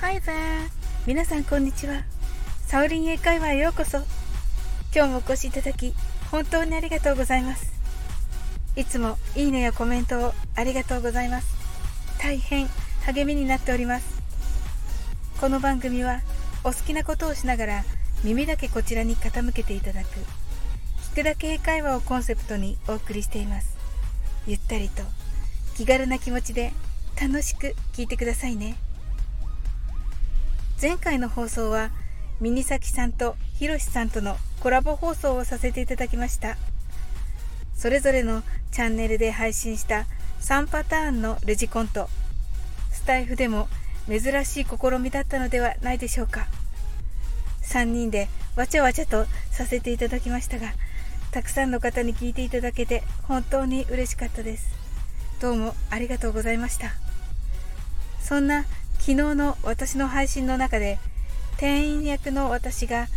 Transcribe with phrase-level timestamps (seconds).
[0.00, 0.70] Hi there!
[1.06, 2.02] 皆さんこんにちは。
[2.66, 3.98] サオリン英会話へようこそ。
[4.94, 5.92] 今日もお越しいただき、
[6.30, 7.74] 本当にありがとうございます。
[8.74, 11.54] いつもいいねやコメントをありがとうございます。
[12.18, 12.66] 大変
[13.04, 14.22] 励みになっております。
[15.42, 16.22] この番組は
[16.64, 17.84] お好きなことをしながら
[18.22, 20.06] 耳だけこちらに傾けていただく
[21.12, 23.76] 聞くだけ英会話をコンセプトにお送りしています
[24.46, 25.02] ゆったりと
[25.76, 26.72] 気軽な気持ちで
[27.20, 28.76] 楽しく聞いてくださいね。
[30.80, 31.90] 前回の放送は
[32.40, 36.56] ミニサキさんとヒロシさんとのコラボ放送をさせていただきました。
[37.74, 40.06] それぞれのチャンネルで配信した
[40.40, 42.08] 3パターンのレジコント。
[42.92, 43.68] スタイフでも
[44.08, 46.46] 珍しい試みだったのではないでしょうか。
[47.62, 50.72] 3人でわちゃわちゃとさせていただきましたが
[51.32, 54.84] たくさんの方に聞いていただけて本当に嬉しかったです。
[55.40, 56.92] どうもありがとうございました
[58.20, 58.64] そんな
[58.98, 60.98] 昨日の私の配信の中で
[61.58, 63.08] 店員役の私が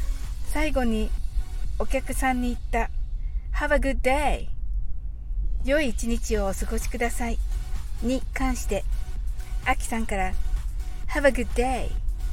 [0.48, 1.10] 最後に
[1.80, 2.90] お客さんに言った
[3.56, 4.48] Have a good day
[5.64, 7.38] 良い一日をお過ごしください
[8.04, 8.84] に関して
[9.66, 10.34] アキさんから
[11.10, 11.90] Have a good day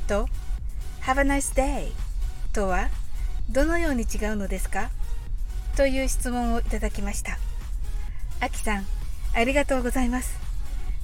[0.09, 0.29] と
[1.03, 1.93] Have a nice day
[2.53, 2.89] とは
[3.51, 4.91] どのように違うのですか？
[5.77, 7.37] という質問をいただきました。
[8.41, 8.87] あきさん、
[9.35, 10.39] ありがとうございます。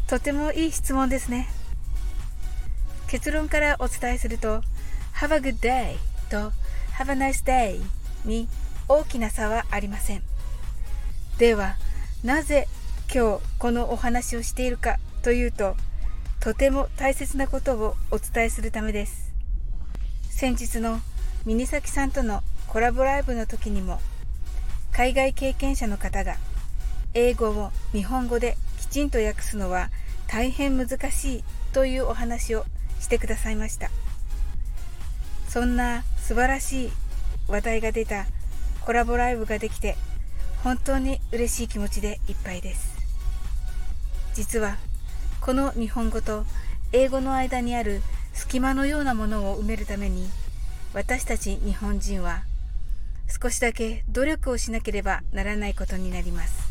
[0.06, 1.48] とてもいい質問ですね。
[3.08, 4.62] 結論からお伝えすると、
[5.14, 5.96] Have a good day
[6.30, 6.52] と
[6.96, 7.80] Have a nice day
[8.24, 8.48] に
[8.88, 10.22] 大きな差はありません。
[11.38, 11.76] では、
[12.22, 12.68] なぜ
[13.12, 15.76] 今日このお話をしているかというと、
[16.38, 19.32] とても大切なことをお伝えするためです。
[20.30, 21.00] 先日の
[21.44, 24.00] ミニサキさんとのコラボライブの時にも、
[24.92, 26.36] 海外経験者の方が
[27.14, 29.91] 英語を日本語できちんと訳すのは
[30.27, 32.64] 大変難しいというお話を
[33.00, 33.91] してくださいました。
[35.48, 36.91] そんな素晴らしい
[37.49, 38.26] 話題が出た
[38.82, 39.97] コラボライブができて
[40.62, 42.97] 本当に嬉しい気持ちでいっぱいです。
[44.34, 44.76] 実は
[45.41, 46.44] この日本語と
[46.93, 48.00] 英語の間にある
[48.32, 50.28] 隙間のようなものを埋めるために
[50.94, 52.43] 私たち日本人は
[53.28, 56.69] 少しだけ努力をしなければならないことになります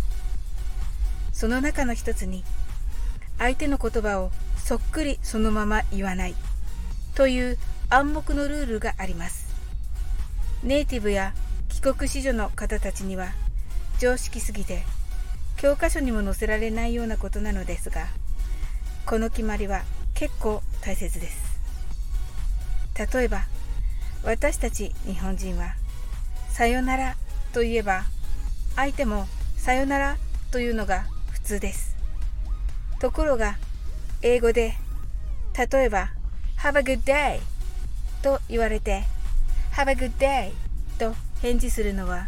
[1.39, 2.43] その中の一つに
[3.37, 6.35] 相手の言葉をそっくりそのまま言わない
[7.15, 7.57] という
[7.89, 9.47] 暗黙のルールがあります。
[10.63, 11.33] ネイティブや
[11.69, 13.29] 帰国子女の方たちには
[13.99, 14.83] 常識すぎて
[15.55, 18.07] 教科書にも載せられないようなことなのですが
[19.05, 19.83] この決まりは
[20.15, 21.61] 結構大切です。
[23.13, 23.45] 例えば
[24.25, 25.75] 私たち日本人は
[26.49, 27.15] さよなら
[27.53, 28.03] といえば
[28.75, 30.17] 相手もさよなら
[30.51, 31.05] というのが
[31.49, 31.95] 通です。
[32.99, 33.57] ところが
[34.21, 34.75] 英語で
[35.57, 36.11] 例えば
[36.59, 37.39] Have a good day
[38.21, 39.03] と言われて
[39.71, 40.51] Have a good day
[40.99, 42.27] と返事するのは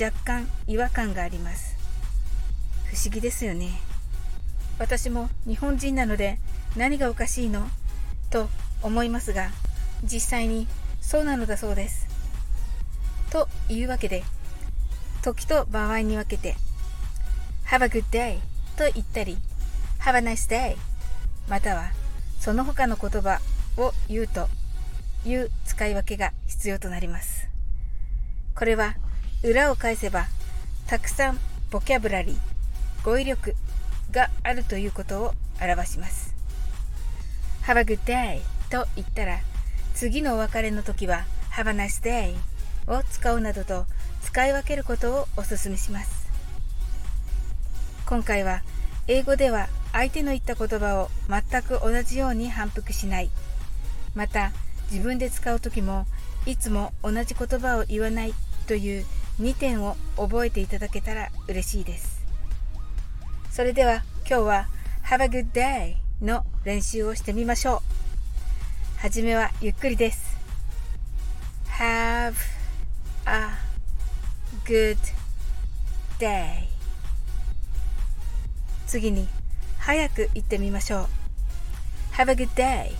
[0.00, 1.76] 若干違和感があります。
[2.86, 3.68] 不思議ですよね。
[4.78, 6.38] 私も日本人なので
[6.74, 7.68] 何がおかしいの？
[8.30, 8.48] と
[8.80, 9.50] 思いますが
[10.02, 10.66] 実際に
[11.02, 12.06] そうなのだそうです。
[13.30, 14.24] というわけで
[15.20, 16.56] 時と場合に分けて
[17.66, 18.38] Have a good day
[18.76, 19.38] と言ったり
[20.00, 20.76] Have a nice day
[21.48, 21.90] または
[22.40, 23.40] その他の言葉
[23.76, 24.48] を言うと
[25.24, 27.48] いう使い分けが必要となります
[28.54, 28.94] これは
[29.42, 30.26] 裏を返せば
[30.86, 31.38] たくさん
[31.70, 33.54] ボキャブラリー語彙力
[34.10, 36.34] があるということを表します。
[37.66, 38.38] Have a good day
[38.70, 39.40] と言ったら、
[39.94, 42.34] 次のお別れの時は Have a nice day
[42.86, 43.86] を使うなどと
[44.22, 46.23] 使い分けることをお勧めします。
[48.06, 48.62] 今回は
[49.08, 53.30] 英語では相手の言った言葉を全く同じように反復しない。
[54.14, 54.52] また
[54.90, 56.06] 自分で使う時も
[56.46, 58.34] いつも同じ言葉を言わない
[58.66, 59.06] という
[59.40, 62.22] 2点を覚えていただけたら嬉しいです。
[63.50, 64.68] それでは今日は
[65.04, 67.82] Have a good day の練習をしてみましょ
[68.98, 69.00] う。
[69.00, 70.36] はじめはゆっくりです。
[71.78, 72.34] Have
[73.26, 73.48] a
[74.64, 74.98] good
[76.18, 76.73] day
[78.94, 79.26] 次に
[79.80, 81.06] 早く言ってみましょう。
[82.12, 82.92] Have a good day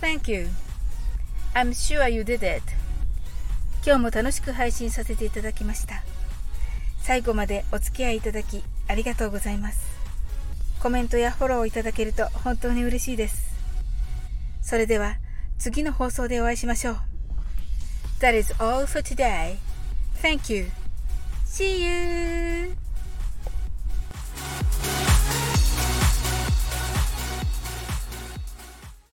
[0.00, 0.46] Thank you
[1.52, 2.62] I'm sure you did it
[3.84, 6.04] 今日も楽しく配信させていただきました。
[7.02, 9.80] 最後までお付き合いいただきありがとうございます。
[10.80, 13.52] コメントやフォローをいただけると本当に嬉しいです。
[14.62, 15.16] それでは
[15.58, 16.96] 次の放送でお会いしましょう。
[18.20, 19.56] That is all for today.
[20.22, 20.66] Thank you.
[21.46, 22.83] See you!